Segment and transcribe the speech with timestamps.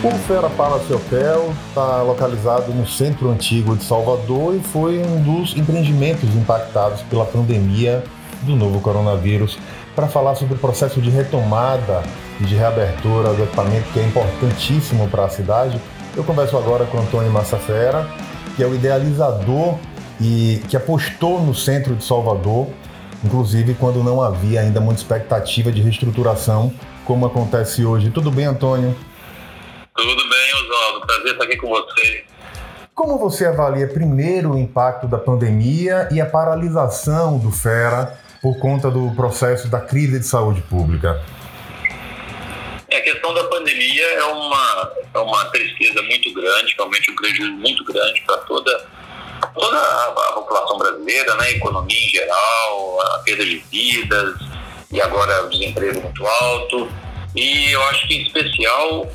[0.00, 5.56] O Fera Palace Hotel está localizado no centro antigo de Salvador e foi um dos
[5.56, 8.04] empreendimentos impactados pela pandemia
[8.42, 9.58] do novo coronavírus.
[9.96, 12.04] Para falar sobre o processo de retomada
[12.40, 15.80] e de reabertura do equipamento, que é importantíssimo para a cidade,
[16.16, 18.06] eu converso agora com Antônio Massafera,
[18.54, 19.74] que é o idealizador
[20.20, 22.68] e que apostou no centro de Salvador,
[23.24, 26.72] inclusive quando não havia ainda muita expectativa de reestruturação,
[27.04, 28.10] como acontece hoje.
[28.10, 28.94] Tudo bem, Antônio?
[29.98, 31.06] Tudo bem, Oswaldo.
[31.08, 32.24] Prazer estar aqui com você.
[32.94, 38.92] Como você avalia primeiro o impacto da pandemia e a paralisação do FERA por conta
[38.92, 41.20] do processo da crise de saúde pública?
[42.88, 47.52] É, a questão da pandemia é uma, é uma tristeza muito grande, realmente um prejuízo
[47.54, 48.86] muito grande para toda,
[49.52, 51.46] toda a, a, população brasileira, né?
[51.46, 54.36] a economia em geral, a perda de vidas
[54.92, 56.88] e agora o desemprego muito alto.
[57.34, 59.08] E eu acho que, em especial,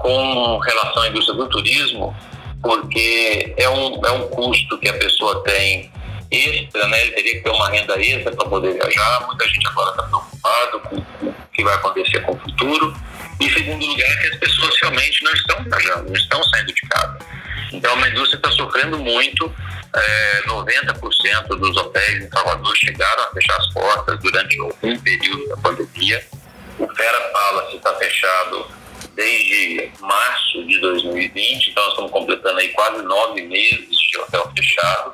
[0.00, 2.16] com relação à indústria do turismo,
[2.62, 5.92] porque é um, é um custo que a pessoa tem
[6.30, 7.02] extra, né?
[7.02, 9.26] Ele teria que ter uma renda extra para poder viajar.
[9.26, 12.94] Muita gente agora está preocupado com, o que vai acontecer com o futuro.
[13.40, 17.18] E segundo lugar, que as pessoas realmente não estão viajando, não estão saindo de casa.
[17.72, 19.52] Então, a indústria está sofrendo muito.
[19.94, 25.56] É, 90% dos hotéis em Salvador chegaram a fechar as portas durante um período da
[25.58, 26.24] pandemia.
[26.78, 28.79] O Fera Palace está fechado
[29.20, 35.12] desde março de 2020, então nós estamos completando aí quase nove meses de hotel fechado,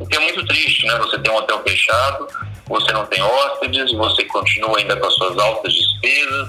[0.00, 0.98] o que é muito triste, né?
[0.98, 2.26] Você tem um hotel fechado,
[2.66, 6.48] você não tem hóspedes, você continua ainda com as suas altas despesas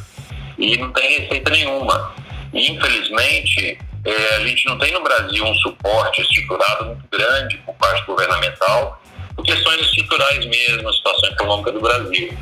[0.57, 2.15] e não tem receita nenhuma.
[2.51, 7.75] E, infelizmente, é, a gente não tem no Brasil um suporte estruturado muito grande por
[7.75, 8.99] parte governamental,
[9.35, 12.35] por questões estruturais mesmo, a situação econômica do Brasil.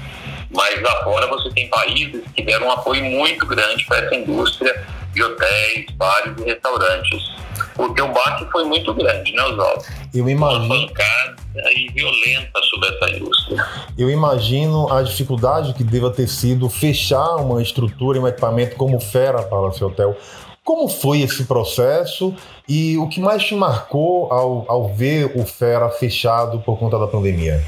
[0.54, 4.86] Mas lá fora você tem países que deram um apoio muito grande para essa indústria
[5.14, 7.34] de hotéis, bares e restaurantes.
[7.76, 9.84] Porque o baque foi muito grande, né, Oswaldo?
[10.14, 10.66] Eu imagino.
[10.66, 11.36] Uma pancada
[11.76, 13.66] e violenta sobre essa indústria.
[13.98, 19.00] Eu imagino a dificuldade que deva ter sido fechar uma estrutura e um equipamento como
[19.00, 20.16] Fera para o seu hotel.
[20.64, 22.34] Como foi esse processo
[22.70, 27.08] e o que mais te marcou ao, ao ver o Fera fechado por conta da
[27.08, 27.62] pandemia?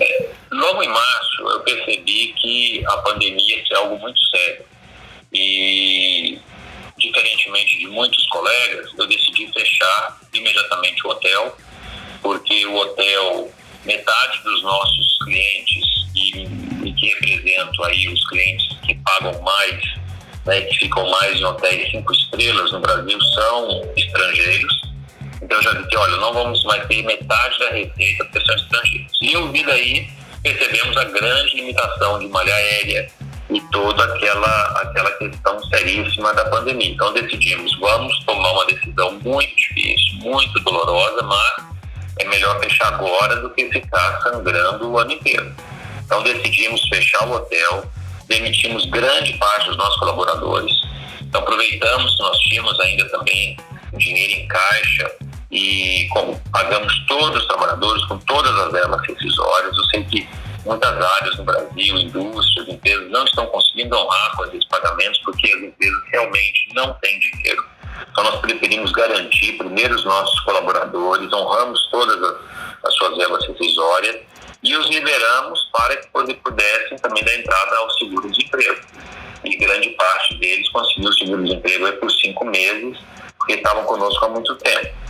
[0.00, 4.64] É, logo em março, eu percebi que a pandemia é algo muito sério.
[5.32, 6.38] E,
[6.96, 11.56] diferentemente de muitos colegas, eu decidi fechar imediatamente o hotel,
[12.22, 13.52] porque o hotel,
[13.84, 15.84] metade dos nossos clientes,
[16.16, 19.80] e, e que representam aí os clientes que pagam mais,
[20.46, 24.88] né, que ficam mais em hotéis cinco estrelas no Brasil, são estrangeiros.
[25.42, 29.12] Então eu já disse, olha, não vamos mais ter metade da receita porque são estrangeiros.
[29.20, 33.10] E eu vi daí percebemos a grande limitação de malha aérea
[33.50, 36.90] e toda aquela, aquela questão seríssima da pandemia.
[36.90, 41.64] Então decidimos, vamos tomar uma decisão muito difícil, muito dolorosa, mas
[42.18, 45.54] é melhor fechar agora do que ficar sangrando o ano inteiro.
[46.04, 47.90] Então decidimos fechar o hotel,
[48.26, 50.72] demitimos grande parte dos nossos colaboradores.
[51.22, 53.56] Então aproveitamos nós tínhamos ainda também
[53.94, 55.10] dinheiro em caixa
[55.50, 59.76] e como pagamos todos os trabalhadores com todas as verbas rescisórias.
[59.76, 60.28] Eu sei que
[60.64, 65.62] muitas áreas no Brasil, indústrias, empresas, não estão conseguindo honrar com esses pagamentos porque as
[65.62, 67.64] empresas realmente não têm dinheiro.
[68.10, 72.36] Então nós preferimos garantir primeiro os nossos colaboradores, honramos todas as,
[72.84, 74.18] as suas verbas rescisórias
[74.62, 78.80] e os liberamos para que pudessem também dar entrada ao seguro-desemprego.
[79.44, 82.98] E grande parte deles conseguiu o seguro-desemprego por cinco meses,
[83.38, 85.07] porque estavam conosco há muito tempo.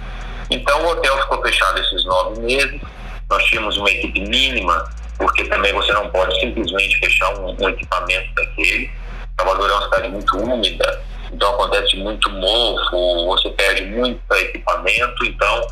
[0.50, 2.80] Então o hotel ficou fechado esses nove meses.
[3.28, 8.34] Nós tínhamos uma equipe mínima, porque também você não pode simplesmente fechar um, um equipamento
[8.34, 8.90] daquele.
[9.38, 15.24] Salvador é uma cidade muito úmida, então acontece muito mofo, você perde muito equipamento.
[15.24, 15.68] Então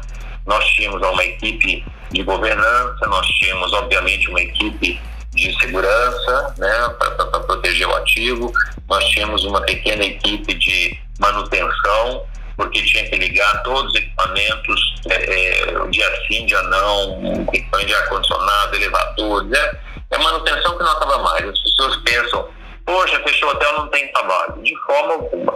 [0.46, 5.00] nós tínhamos uma equipe de governança, nós tínhamos obviamente uma equipe
[5.34, 8.52] de segurança, né, para proteger o ativo.
[8.88, 12.24] Nós tínhamos uma pequena equipe de manutenção
[12.56, 17.94] porque tinha que ligar todos os equipamentos, é, é, dia sim, dia não, equipamento de
[17.94, 19.78] ar-condicionado, elevadores, é,
[20.12, 21.48] é manutenção que não acaba mais.
[21.48, 22.48] As pessoas pensam,
[22.84, 24.62] poxa, fechou o hotel, não tem trabalho.
[24.62, 25.52] De forma alguma.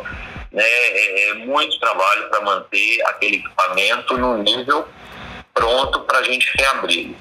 [0.53, 0.65] Né?
[0.65, 4.87] É, é muito trabalho para manter aquele equipamento no nível
[5.55, 7.15] pronto para a gente reabrir.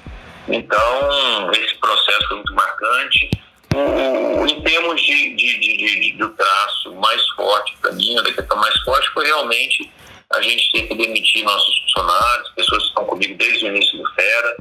[0.48, 3.30] Então, esse processo foi muito marcante
[3.74, 8.56] o, em termos de, de, de, de, do traço mais forte para mim, a questão
[8.58, 9.90] mais forte foi realmente
[10.30, 14.14] a gente ter que demitir nossos funcionários, pessoas que estão comigo desde o início do
[14.14, 14.56] Fera.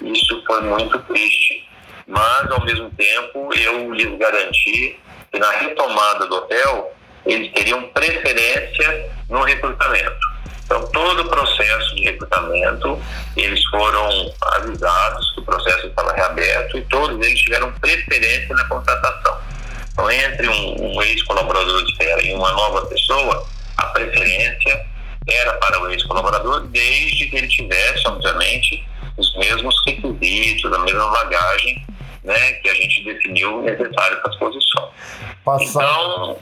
[0.00, 1.68] Isso foi muito triste.
[2.06, 4.98] Mas, ao mesmo tempo, eu lhes garanti
[5.30, 6.92] que na retomada do hotel,
[7.24, 10.31] eles teriam preferência no recrutamento.
[10.72, 12.98] Então, todo o processo de recrutamento,
[13.36, 19.38] eles foram avisados que o processo estava reaberto e todos eles tiveram preferência na contratação.
[19.92, 23.46] Então, entre um, um ex-colaborador de Terra e uma nova pessoa,
[23.76, 24.86] a preferência
[25.28, 28.82] era para o ex-colaborador, desde que ele tivesse, obviamente,
[29.18, 31.86] os mesmos requisitos, a mesma bagagem
[32.24, 34.88] né, que a gente definiu necessário para as posições.
[35.44, 35.82] Passar...
[35.82, 36.38] Então,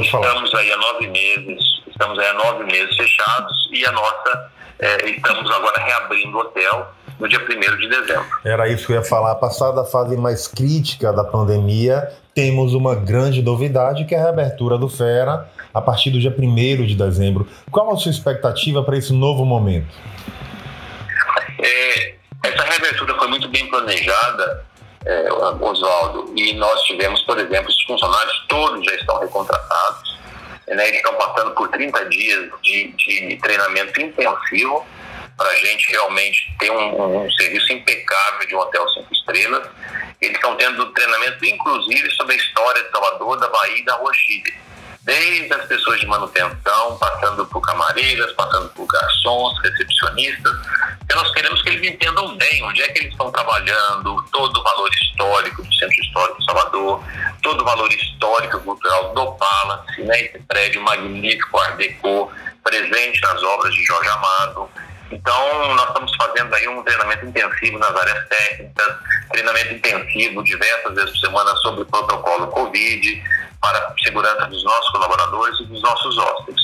[0.00, 5.10] estamos aí há nove meses, estamos aí há nove meses fechados e a nossa, é,
[5.10, 6.88] estamos agora reabrindo o hotel
[7.18, 8.26] no dia 1 de dezembro.
[8.42, 9.34] Era isso que eu ia falar.
[9.34, 14.78] Passada a fase mais crítica da pandemia, temos uma grande novidade que é a reabertura
[14.78, 17.46] do Fera a partir do dia 1 de dezembro.
[17.70, 19.94] Qual a sua expectativa para esse novo momento?
[21.62, 22.14] É,
[22.44, 24.64] essa reabertura foi muito bem planejada,
[25.04, 30.10] é, Oswaldo, e nós tivemos, por exemplo, os funcionários todos já estão recontratados,
[30.74, 34.86] né, eles estão passando por 30 dias de, de treinamento intensivo
[35.36, 39.68] para a gente realmente ter um, um, serviço impecável de um hotel cinco estrelas.
[40.20, 44.12] Eles estão tendo treinamento, inclusive, sobre a história de Salvador, da Bahia e da Rua
[44.12, 44.54] Chile
[45.02, 50.52] desde as pessoas de manutenção, passando por camareiras, passando por garçons, recepcionistas.
[51.14, 54.90] Nós queremos que eles entendam bem onde é que eles estão trabalhando, todo o valor
[54.90, 57.04] histórico do Centro Histórico de Salvador,
[57.40, 62.32] todo o valor histórico e cultural do Palace, né, esse prédio magnífico, Art Deco,
[62.62, 64.70] presente nas obras de Jorge Amado.
[65.10, 68.96] Então, nós estamos fazendo aí um treinamento intensivo nas áreas técnicas,
[69.30, 73.22] treinamento intensivo diversas vezes por semana sobre o protocolo Covid,
[73.60, 76.62] para a segurança dos nossos colaboradores e dos nossos hóspedes.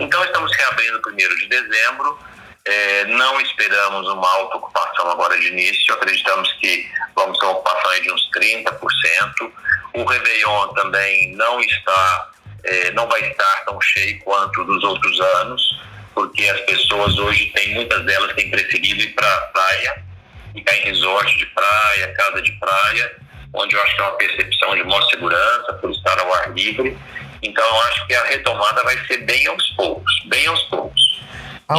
[0.00, 2.18] Então, estamos reabrindo no 1 de dezembro,
[2.64, 8.00] é, não esperamos uma alta ocupação agora de início, acreditamos que vamos ter uma ocupação
[8.00, 9.52] de uns 30%.
[9.94, 12.30] O Réveillon também não está,
[12.64, 15.80] é, não vai estar tão cheio quanto dos outros anos,
[16.14, 20.04] porque as pessoas hoje têm, muitas delas têm preferido ir para a praia,
[20.52, 23.16] ficar em resort de praia, casa de praia,
[23.54, 26.96] onde eu acho que é uma percepção de maior segurança, por estar ao ar livre.
[27.42, 31.11] Então, eu acho que a retomada vai ser bem aos poucos, bem aos poucos.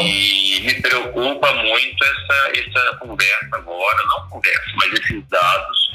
[0.01, 5.93] E me preocupa muito essa, essa conversa agora, não conversa, mas esses dados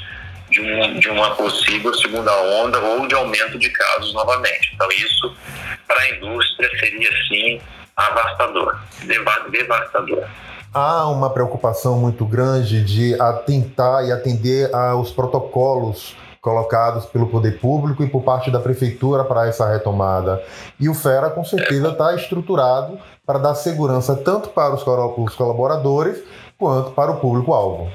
[0.49, 4.71] de, um, de uma possível segunda onda ou de aumento de casos novamente.
[4.73, 5.35] Então, isso
[5.87, 7.61] para a indústria seria, sim,
[7.95, 8.79] avastador,
[9.49, 10.27] devastador
[10.73, 18.03] há uma preocupação muito grande de atentar e atender aos protocolos colocados pelo poder público
[18.03, 20.43] e por parte da prefeitura para essa retomada.
[20.79, 26.23] E o FERA, com certeza, está estruturado para dar segurança tanto para os colaboradores
[26.57, 27.91] quanto para o público-alvo.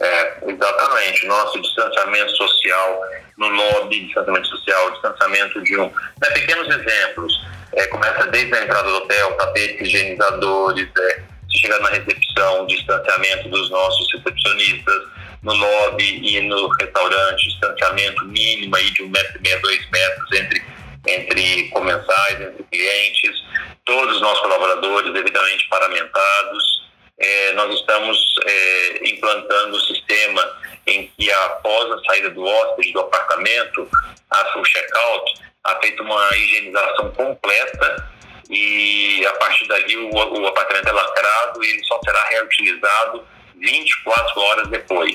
[0.00, 1.26] É, exatamente.
[1.26, 3.00] Nosso distanciamento social
[3.36, 5.86] no lobby, distanciamento social, distanciamento de um.
[5.86, 7.48] Né, pequenos exemplos.
[7.74, 13.70] É, começa desde a entrada do hotel, tapetes higienizadores, é, chegar na recepção, distanciamento dos
[13.70, 15.02] nossos recepcionistas,
[15.42, 20.32] no lobby e no restaurante, distanciamento mínimo aí de um metro e meio, dois metros
[20.32, 20.62] entre,
[21.06, 23.44] entre comensais, entre clientes,
[23.84, 26.78] todos os nossos colaboradores devidamente paramentados.
[27.20, 30.56] É, nós estamos é, implantando o sistema
[30.86, 33.88] em que após a saída do hóspede do apartamento,
[34.30, 38.08] a, o check-out, há feito uma higienização completa
[38.48, 43.24] e a partir dali o, o apartamento é lacrado e ele só será reutilizado
[43.60, 45.14] 24 horas depois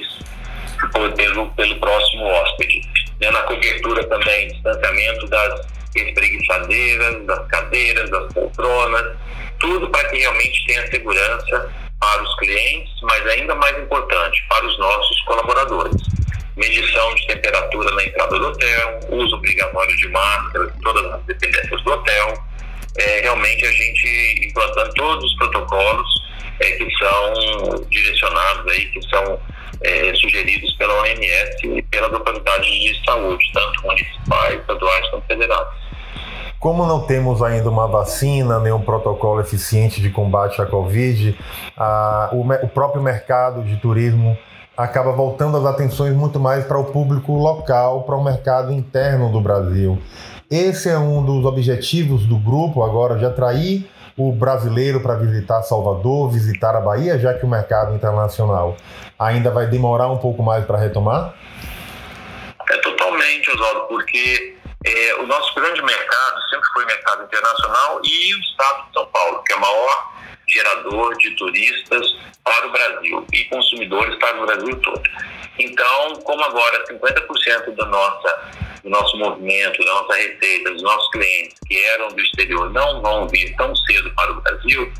[1.15, 2.81] pelo, pelo próximo hóspede.
[3.19, 9.17] Né, na cobertura também, distanciamento das espreguiçadeiras, das cadeiras, das poltronas,
[9.59, 14.77] tudo para que realmente tenha segurança para os clientes, mas ainda mais importante, para os
[14.77, 16.01] nossos colaboradores.
[16.57, 21.91] Medição de temperatura na entrada do hotel, uso obrigatório de máscara todas as dependências do
[21.91, 22.43] hotel,
[22.97, 26.22] é, realmente a gente implantando todos os protocolos
[26.59, 29.39] é, que são direcionados aí, que são
[29.81, 35.67] é, sugeridos pela OMS e pelas autoridades de saúde, tanto municipais, estaduais quanto federais.
[36.59, 41.37] Como não temos ainda uma vacina, nem um protocolo eficiente de combate à Covid,
[41.75, 44.37] a, o, o próprio mercado de turismo
[44.75, 49.41] acaba voltando as atenções muito mais para o público local, para o mercado interno do
[49.41, 49.99] Brasil.
[50.49, 56.29] Esse é um dos objetivos do grupo agora de atrair o brasileiro para visitar Salvador,
[56.31, 58.77] visitar a Bahia, já que o mercado internacional
[59.17, 61.33] ainda vai demorar um pouco mais para retomar?
[62.69, 64.55] É totalmente, Oswaldo, porque
[64.85, 69.43] é, o nosso grande mercado sempre foi mercado internacional e o estado de São Paulo,
[69.43, 70.12] que é maior
[70.47, 72.05] gerador de turistas
[72.43, 75.03] para o Brasil e consumidores para o Brasil todo.
[75.59, 81.57] Então, como agora 50% da nossa do nosso movimento, da nossa receita, dos nossos clientes
[81.65, 84.91] que eram do exterior não vão vir tão cedo para o Brasil,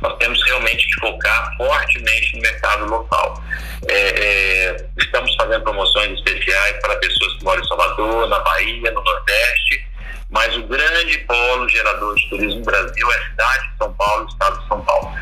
[0.00, 3.42] nós temos realmente que focar fortemente no mercado local.
[3.88, 9.02] É, é, estamos fazendo promoções especiais para pessoas que moram em Salvador, na Bahia, no
[9.02, 9.84] Nordeste,
[10.32, 14.28] mas o grande polo gerador de turismo Brasil é a cidade de São Paulo, o
[14.28, 15.12] estado de São Paulo.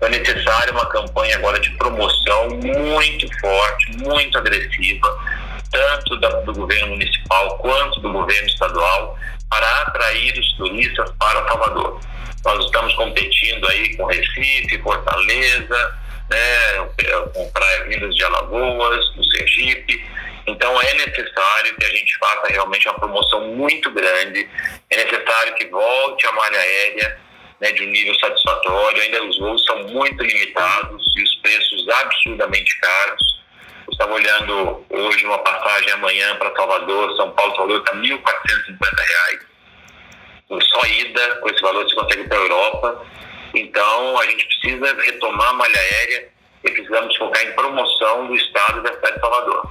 [0.00, 5.18] É necessária uma campanha agora de promoção muito forte, muito agressiva,
[5.70, 9.18] tanto do governo municipal quanto do governo estadual,
[9.50, 12.00] para atrair os turistas para Salvador.
[12.44, 15.98] Nós estamos competindo aí com Recife, Fortaleza,
[16.30, 16.88] né,
[17.34, 20.19] com Praia Vindas de Alagoas, no Sergipe.
[20.46, 24.48] Então é necessário que a gente faça realmente uma promoção muito grande.
[24.90, 27.20] É necessário que volte a malha aérea
[27.60, 29.02] né, de um nível satisfatório.
[29.02, 33.40] Ainda os voos são muito limitados e os preços absurdamente caros.
[33.86, 39.50] Eu estava olhando hoje uma passagem amanhã para Salvador, São Paulo, Salvador está R$ 1.450
[40.58, 43.06] só ida, com esse valor você consegue para a Europa.
[43.54, 46.28] Então, a gente precisa retomar a malha aérea
[46.64, 49.70] e precisamos focar em promoção do Estado da cidade de Salvador.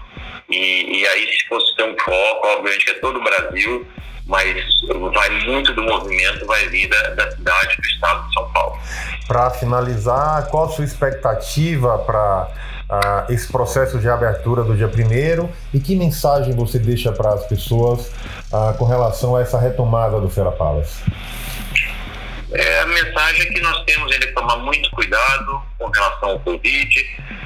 [0.49, 3.87] E, e aí, se fosse ter um foco, obviamente que é todo o Brasil,
[4.25, 4.55] mas
[5.13, 8.79] vai muito do movimento, vai vir da, da cidade, do Estado de São Paulo.
[9.27, 12.47] Para finalizar, qual a sua expectativa para
[12.89, 17.45] uh, esse processo de abertura do dia primeiro e que mensagem você deixa para as
[17.45, 18.11] pessoas
[18.51, 21.01] uh, com relação a essa retomada do Feira Palace?
[22.51, 26.39] É, a mensagem é que nós temos ainda que tomar muito cuidado com relação ao
[26.39, 26.89] Covid.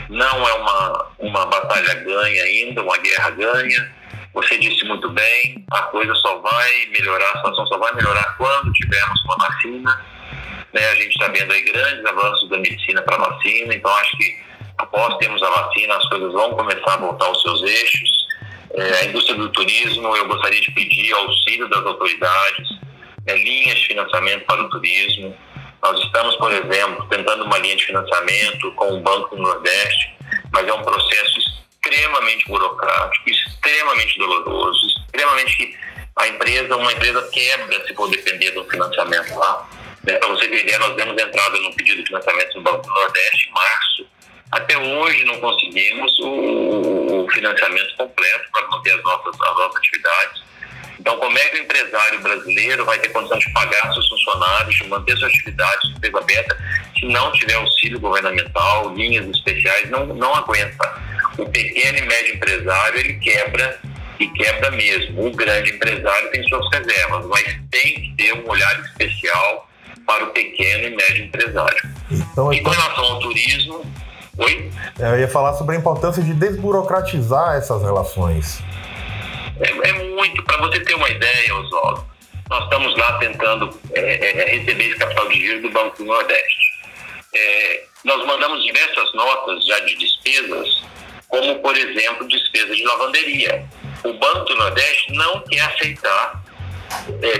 [0.10, 3.93] Não é uma, uma batalha ganha ainda, uma guerra ganha.
[4.33, 8.74] Você disse muito bem, a coisa só vai melhorar, a situação só vai melhorar quando
[8.74, 10.05] tivermos uma vacina.
[10.74, 10.89] Né?
[10.89, 14.43] A gente está vendo aí grandes avanços da medicina para vacina, então acho que
[14.77, 18.27] após termos a vacina, as coisas vão começar a voltar aos seus eixos.
[18.75, 22.69] É, a indústria do turismo, eu gostaria de pedir auxílio das autoridades,
[23.27, 25.36] é, linhas de financiamento para o turismo.
[25.83, 30.15] Nós estamos, por exemplo, tentando uma linha de financiamento com o Banco do Nordeste,
[30.51, 35.77] mas é um processo extremamente burocrático, extremamente doloroso, extremamente
[36.15, 39.69] a empresa, uma empresa quebra se for depender do financiamento lá.
[40.03, 40.13] Né?
[40.13, 43.49] Para você ter ideia, nós demos entrada no pedido de financiamento no Banco do Nordeste
[43.49, 44.13] em março
[44.53, 50.43] até hoje não conseguimos o, o financiamento completo para manter as nossas, as nossas atividades.
[51.03, 54.88] Então, como é que o empresário brasileiro vai ter condição de pagar seus funcionários, de
[54.88, 56.57] manter suas atividades de empresa aberta,
[56.98, 61.01] se não tiver auxílio governamental, linhas especiais, não, não aguenta.
[61.38, 63.77] O pequeno e médio empresário, ele quebra
[64.17, 65.27] e quebra mesmo.
[65.27, 69.69] O grande empresário tem suas reservas, mas tem que ter um olhar especial
[70.07, 71.83] para o pequeno e médio empresário.
[72.10, 73.86] Então, e com relação ao turismo,
[74.38, 74.72] Oi?
[75.00, 78.63] É, eu ia falar sobre a importância de desburocratizar essas relações.
[79.60, 80.43] É, é muito.
[80.43, 82.05] Para você ter uma ideia, Oswaldo,
[82.50, 86.05] nós estamos lá tentando é, é, é, receber esse capital de giro do Banco do
[86.05, 86.74] Nordeste.
[87.33, 90.83] É, nós mandamos diversas notas já de despesas,
[91.27, 93.65] como, por exemplo, despesa de lavanderia.
[94.03, 96.43] O Banco do Nordeste não quer aceitar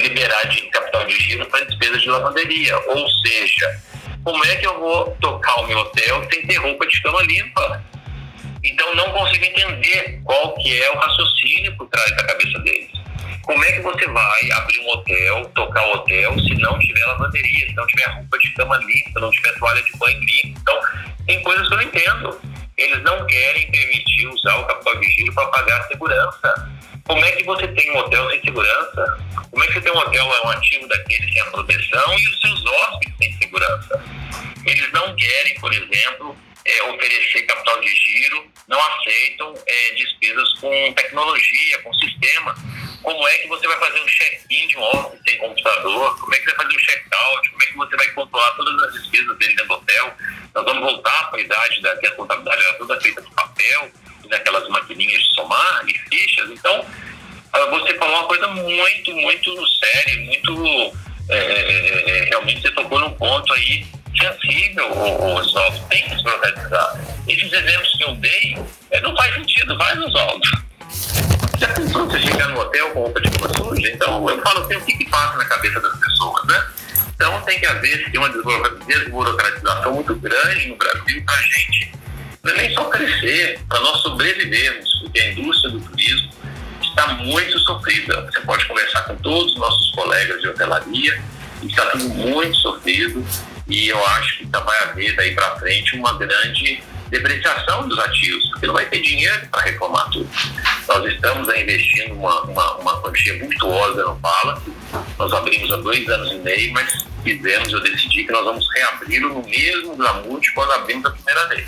[0.02, 2.78] liberar de capital de giro para despesa de lavanderia.
[2.88, 3.82] Ou seja,
[4.24, 7.84] como é que eu vou tocar o meu hotel sem ter roupa de cama limpa?
[8.64, 12.92] Então não consigo entender qual que é o raciocínio por trás da cabeça deles.
[13.44, 17.68] Como é que você vai abrir um hotel, tocar o hotel, se não tiver lavanderia,
[17.68, 20.60] se não tiver roupa de cama limpa, não tiver toalha de banho limpa?
[20.62, 20.80] Então,
[21.28, 22.42] tem coisas que eu não entendo.
[22.78, 26.72] Eles não querem permitir usar o capital de para pagar a segurança.
[27.04, 29.18] Como é que você tem um hotel sem segurança?
[29.52, 32.28] Como é que você tem um hotel, é um ativo daquele sem a proteção e
[32.30, 34.04] os seus hóspedes sem segurança?
[34.66, 40.94] Eles não querem, por exemplo, é, oferecer capital de giro, não aceitam é, despesas com
[40.94, 42.56] tecnologia, com sistema.
[43.02, 46.20] Como é que você vai fazer um check-in de um hóspede sem computador?
[46.20, 47.50] Como é que você vai fazer um check-out?
[47.50, 50.14] Como é que você vai controlar todas as despesas dele dentro do hotel?
[50.56, 53.92] Nós vamos voltar para a idade da que a contabilidade era toda feita de papel,
[54.30, 56.50] naquelas maquininhas de somar e fichas.
[56.50, 56.86] Então,
[57.52, 60.98] ah, você falou uma coisa muito, muito séria, muito.
[61.30, 63.86] É, é, é, realmente você tocou num ponto aí
[64.18, 64.92] sensível,
[65.36, 65.80] Oswaldo.
[65.90, 67.00] Tem que se protestar.
[67.28, 68.58] Esses exemplos que eu dei
[68.92, 70.48] é, não faz sentido, vai, Oswaldo.
[71.58, 73.90] Já pensou você chegar no hotel com roupa de cama suja?
[73.90, 76.68] Então, eu falo assim, o que, que passa na cabeça das pessoas, né?
[77.16, 78.30] Então, tem que haver uma
[78.86, 81.94] desburocratização muito grande no Brasil para a gente
[82.44, 86.30] não é nem só crescer, para nós sobrevivermos, porque a indústria do turismo
[86.94, 88.22] está muito sofrida.
[88.22, 91.22] Você pode conversar com todos os nossos colegas de hotelaria,
[91.64, 93.26] está tudo muito sofrido
[93.68, 98.68] e eu acho que vai haver daí para frente uma grande depreciação dos ativos, porque
[98.68, 100.30] não vai ter dinheiro para reformar tudo.
[100.88, 104.72] Nós estamos investindo uma, uma, uma quantia virtuosa no Palace,
[105.18, 109.30] nós abrimos há dois anos e meio, mas fizemos, eu decidi que nós vamos reabri-lo
[109.30, 111.68] no mesmo glamour de quando abrimos a primeira vez.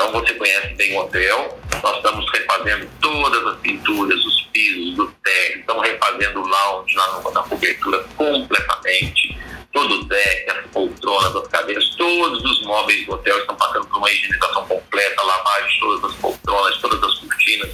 [0.00, 5.06] Então você conhece bem o hotel, nós estamos refazendo todas as pinturas, os pisos do
[5.22, 9.38] térreo, estamos refazendo o lounge lá na cobertura completamente,
[9.74, 13.98] todo o deck, as poltronas, as cadeiras, todos os móveis do hotel estão passando por
[13.98, 17.70] uma higienização completa, lavagem de todas as poltronas, todas as cortinas.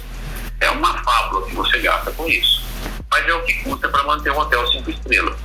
[0.59, 2.61] É uma fábula que você gasta com isso.
[3.09, 5.39] Mas é o que custa para manter um hotel cinco estrelas.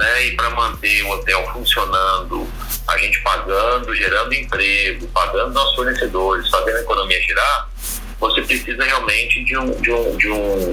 [0.00, 0.28] Né?
[0.28, 2.48] E para manter o hotel funcionando,
[2.88, 7.68] a gente pagando, gerando emprego, pagando nossos fornecedores, fazendo a economia girar,
[8.18, 10.72] você precisa realmente de um, de um, de um,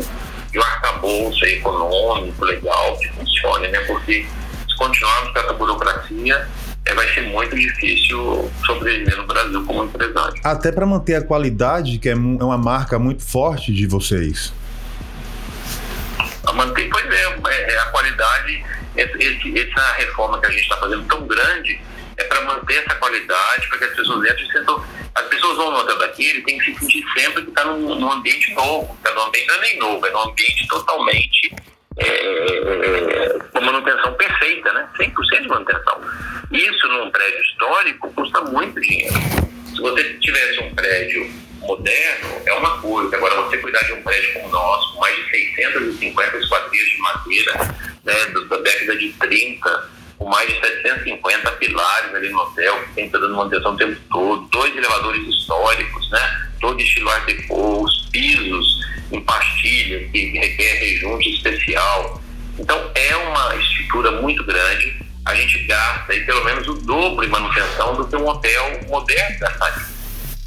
[0.49, 3.81] de um arcabouço econômico, legal, que funcione, né?
[3.81, 4.25] Porque
[4.77, 6.47] continuarmos com essa burocracia,
[6.85, 10.39] é, vai ser muito difícil sobreviver no Brasil como empresário.
[10.41, 14.53] Até para manter a qualidade, que é, é uma marca muito forte de vocês.
[16.45, 18.63] A manter, pois é, é, é a qualidade,
[19.01, 21.79] esse, essa reforma que a gente está fazendo tão grande,
[22.17, 24.83] é para manter essa qualidade, para que as pessoas entrem e sentam.
[25.15, 28.11] As pessoas vão no hotel daquele tem que se sentir sempre que está num, num,
[28.11, 31.55] ambiente novo, está num ambiente não é nem novo, é num ambiente totalmente
[31.97, 34.87] é, com manutenção perfeita, né?
[34.99, 36.01] 100% de manutenção.
[36.51, 39.15] Isso num prédio histórico custa muito dinheiro.
[39.65, 43.15] Se você tivesse um prédio moderno, é uma coisa.
[43.15, 46.97] Agora, você cuidar de um prédio como o nosso, com mais de 650 esquadrias de
[46.97, 52.93] madeira, né, da década de 30, com mais de 750 pilares ali no hotel, que
[52.93, 58.09] tem a manutenção o tempo todo, dois elevadores históricos, né, todo estilo Art Deco, os
[58.09, 62.21] pisos em pastilha, que requer rejunte especial.
[62.57, 64.95] Então, é uma estrutura muito grande.
[65.25, 69.39] A gente gasta aí pelo menos o dobro em manutenção do que um hotel moderno
[69.39, 69.96] gastaria.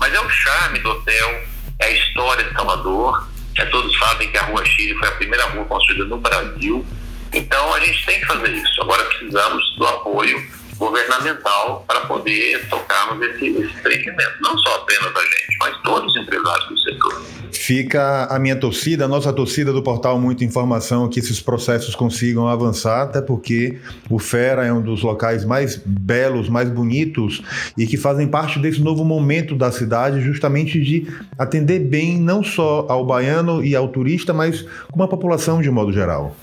[0.00, 1.45] Mas é o charme do hotel,
[1.78, 3.28] é a história de Salvador.
[3.59, 6.85] É, todos sabem que a Rua Chile foi a primeira rua construída no Brasil.
[7.33, 8.83] Então, a gente tem que fazer isso.
[8.83, 14.33] Agora, precisamos do apoio governamental para poder tocarmos esse, esse empreendimento.
[14.40, 17.23] Não só apenas a gente, mas todos os empresários do setor.
[17.53, 22.49] Fica a minha torcida, a nossa torcida do portal Muita Informação, que esses processos consigam
[22.49, 27.43] avançar, até porque o Fera é um dos locais mais belos, mais bonitos
[27.77, 31.07] e que fazem parte desse novo momento da cidade, justamente de
[31.38, 35.93] atender bem não só ao baiano e ao turista, mas com a população de modo
[35.93, 36.35] geral.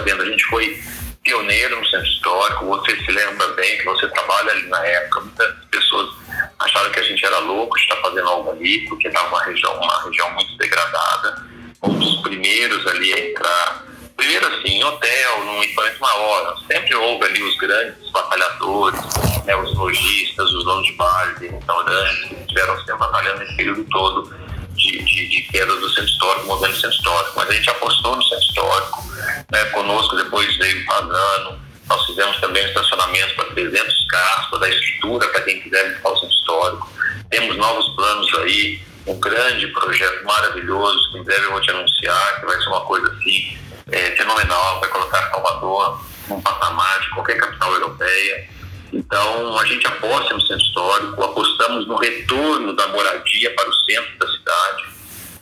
[0.00, 0.80] Vendo, a gente foi
[1.22, 5.54] pioneiro no centro histórico, você se lembra bem que você trabalha ali na época, muitas
[5.70, 6.10] pessoas
[6.58, 9.74] acharam que a gente era louco de estar fazendo algo ali, porque estava uma região,
[9.76, 11.42] uma região muito degradada,
[11.82, 13.84] um dos primeiros ali a entrar.
[14.16, 19.00] Primeiro assim, em hotel, num equipamento maior, sempre houve ali os grandes batalhadores,
[19.46, 24.49] né, os lojistas, os donos de bares, restaurantes, que estiveram sempre batalhando esse período todo
[24.80, 27.32] de, de, de queda do centro histórico, movendo o centro histórico.
[27.36, 29.14] Mas a gente apostou no centro histórico,
[29.52, 31.60] né, conosco depois veio pagando.
[31.88, 36.16] Nós fizemos também estacionamentos para 300 carros, para dar estrutura para quem quiser visitar o
[36.16, 36.92] centro histórico.
[37.30, 42.40] Temos novos planos aí, um grande projeto maravilhoso, que em breve eu vou te anunciar,
[42.40, 43.58] que vai ser uma coisa assim
[43.90, 48.48] é, fenomenal, vai colocar Salvador num patamar de qualquer capital europeia.
[48.92, 54.18] Então, a gente aposta no centro histórico, apostamos no retorno da moradia para o centro
[54.18, 54.84] da cidade,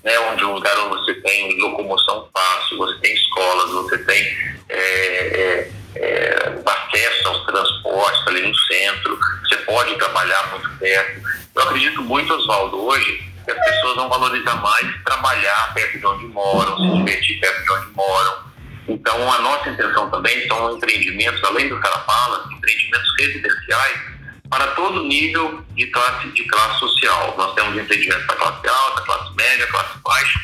[0.04, 4.22] né, onde um lugar onde você tem locomoção fácil, você tem escolas, você tem
[4.68, 11.22] é, é, é, acesso aos transportes ali no centro, você pode trabalhar muito perto.
[11.54, 16.26] Eu acredito muito, Oswaldo, hoje, que as pessoas vão valorizar mais trabalhar perto de onde
[16.26, 18.47] moram, se divertir perto de onde moram,
[18.88, 24.00] então, a nossa intenção também são empreendimentos, além do Carapala, empreendimentos residenciais
[24.48, 27.34] para todo nível de classe, de classe social.
[27.36, 30.40] Nós temos empreendimentos para classe alta, classe média, classe baixa,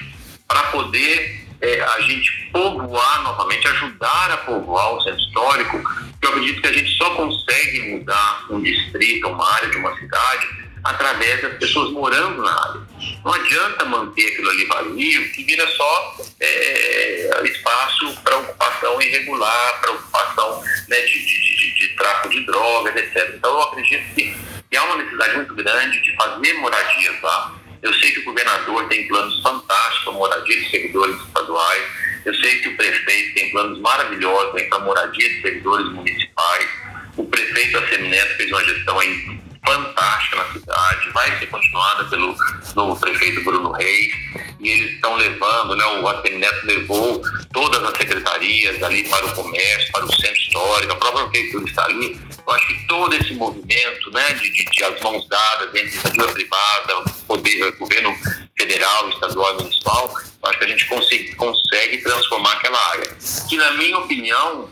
[0.46, 5.82] para poder é, a gente povoar novamente, ajudar a povoar o centro histórico,
[6.20, 10.46] eu acredito que a gente só consegue mudar um distrito, uma área de uma cidade,
[10.84, 12.80] através das pessoas morando na área.
[13.24, 19.92] Não adianta manter aquilo ali vazio, que vira só é, espaço para ocupação irregular, para
[19.92, 23.34] ocupação né, de, de, de, de, tráfico de drogas, etc.
[23.34, 24.36] Então, eu acredito que,
[24.70, 27.54] que há uma necessidade muito grande de fazer moradias lá.
[27.82, 31.82] Eu sei que o governador tem planos fantásticos para moradia de servidores estaduais.
[32.24, 36.68] Eu sei que o prefeito tem planos maravilhosos para moradia de servidores municipais.
[37.16, 42.36] O prefeito da Semineto fez uma gestão aí fantástica na cidade, vai ser continuada pelo
[42.74, 44.12] novo prefeito Bruno Reis,
[44.60, 47.22] e eles estão levando, né, o Atene Neto levou
[47.52, 51.84] todas as secretarias ali para o comércio, para o centro histórico, a própria prefeitura está
[51.84, 52.20] ali.
[52.46, 56.28] Eu acho que todo esse movimento né, de, de, de as mãos dadas entre iniciativa
[56.28, 58.14] privada, poder, governo
[58.56, 63.16] federal, estadual e municipal, acho que a gente consegue, consegue transformar aquela área.
[63.48, 64.68] Que, na minha opinião,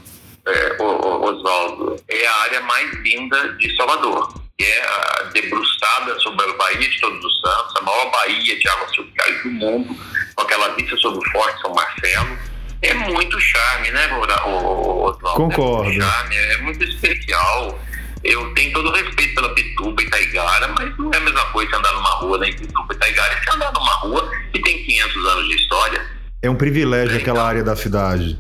[0.47, 6.53] é, Oswaldo, é a área mais linda de Salvador, que é a debruçada sobre a
[6.57, 9.97] Baía de Todos os Santos, a maior baía de águas tropicais do mundo,
[10.37, 12.39] com aquela vista sobre o Forte São Marcelo.
[12.81, 15.19] É muito charme, né, Oswaldo?
[15.35, 15.83] Concordo.
[15.83, 17.81] É muito charme, é muito especial.
[18.23, 21.71] Eu tenho todo o respeito pela Pituba e Taigara, mas não é a mesma coisa
[21.71, 24.85] você andar numa rua na né, Pituba e Taigara você andar numa rua que tem
[24.85, 26.07] 500 anos de história.
[26.41, 28.39] É um privilégio é, aquela então, área da cidade.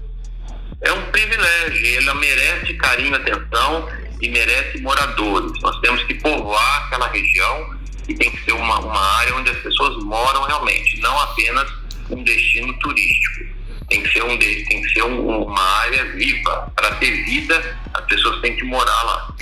[0.80, 3.88] É um privilégio, ela merece carinho, atenção
[4.22, 5.52] e merece moradores.
[5.61, 7.76] Nós temos que povoar aquela região
[8.08, 11.68] e tem que ser uma, uma área onde as pessoas moram realmente, não apenas
[12.08, 13.52] um destino turístico.
[13.92, 16.72] Tem que ser, um, tem que ser um, uma área viva.
[16.74, 19.35] Para ter vida, as pessoas têm que morar lá.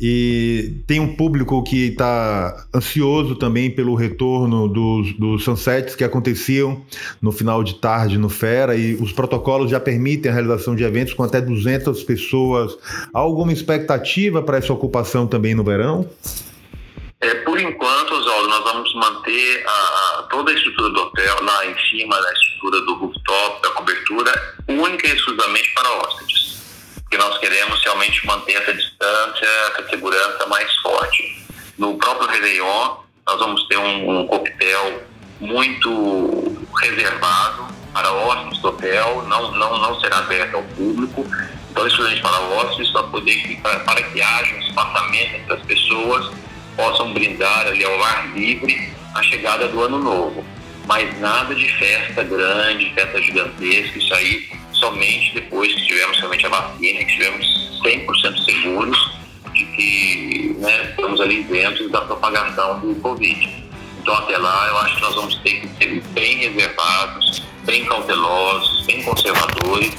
[0.00, 6.80] E tem um público que está ansioso também pelo retorno dos, dos sunsets que aconteciam
[7.20, 11.14] no final de tarde no Fera e os protocolos já permitem a realização de eventos
[11.14, 12.78] com até 200 pessoas.
[13.12, 16.08] Há alguma expectativa para essa ocupação também no verão?
[17.20, 21.76] É, por enquanto, Oswaldo, nós vamos manter a, toda a estrutura do hotel lá em
[21.88, 26.48] cima, da estrutura do rooftop, da cobertura, única e exclusivamente para hóspedes
[27.08, 31.42] porque nós queremos realmente manter essa distância, essa segurança mais forte.
[31.78, 35.02] No próprio Réveillon, nós vamos ter um, um coquetel
[35.40, 41.24] muito reservado para hóspedes do hotel, não, não, não será aberto ao público.
[41.70, 46.30] Então, gente para hóspedes, para, poder, para, para que haja um espaçamento entre as pessoas,
[46.78, 50.44] possam brindar ali ao ar livre a chegada do ano novo.
[50.86, 56.48] Mas nada de festa grande, festa gigantesca, isso aí somente depois que tivermos realmente a
[56.48, 59.18] vacina, que estivermos 100% seguros
[59.52, 63.64] de que né, estamos ali dentro da propagação do Covid.
[64.00, 68.86] Então, até lá, eu acho que nós vamos ter que ser bem reservados, bem cautelosos,
[68.86, 69.94] bem conservadores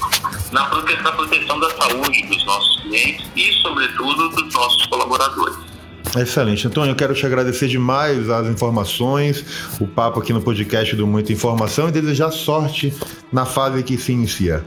[0.50, 5.69] na proteção da saúde dos nossos clientes e, sobretudo, dos nossos colaboradores.
[6.16, 6.66] Excelente.
[6.66, 9.44] Antônio, eu quero te agradecer demais as informações,
[9.80, 12.92] o papo aqui no podcast do Muita Informação e desejar sorte
[13.32, 14.64] na fase que se inicia.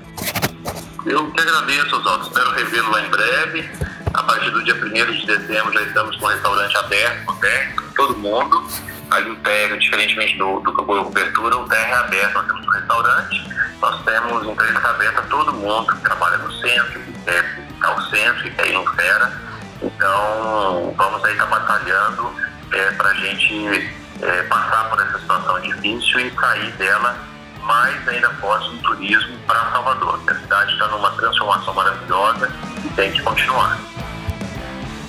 [1.05, 2.23] Eu que agradeço, Oswaldo.
[2.23, 3.69] Espero revê-lo lá em breve.
[4.13, 7.75] A partir do dia 1 de dezembro já estamos com o restaurante aberto, né?
[7.95, 8.63] Todo mundo.
[9.11, 12.33] Ali o terra, diferentemente do, do de Cobertura, o terra é aberto.
[12.35, 13.43] Nós temos um restaurante,
[13.81, 18.01] nós temos entrevista aberta a todo mundo que trabalha no centro, que quer visitar o
[18.09, 19.52] centro, que quer ir no Fera
[19.83, 22.33] então, vamos aí estar tá batalhando
[22.71, 23.91] é, para a gente
[24.21, 27.15] é, passar por essa situação difícil e sair dela
[27.63, 30.19] mais ainda forte no turismo para Salvador.
[30.27, 32.51] A cidade está numa transformação maravilhosa
[32.83, 33.79] e tem que continuar.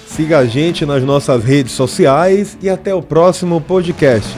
[0.07, 4.33] Siga a gente nas nossas redes sociais e até o próximo podcast.